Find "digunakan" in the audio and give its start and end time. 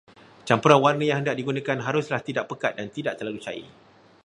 1.39-1.77